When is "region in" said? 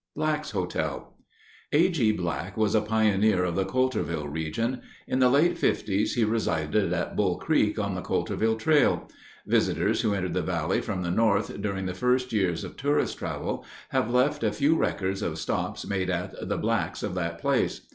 4.27-5.19